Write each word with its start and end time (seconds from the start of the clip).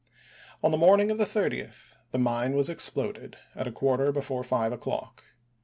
On 0.63 0.71
the 0.71 0.79
morning 0.79 1.11
of 1.11 1.19
the 1.19 1.25
30th 1.25 1.95
the 2.09 2.17
mine 2.17 2.53
was 2.55 2.71
ex 2.71 2.89
ploded 2.89 3.35
at 3.53 3.67
a 3.67 3.71
quarter 3.71 4.11
before 4.11 4.43
five 4.43 4.71
o'clock. 4.71 5.23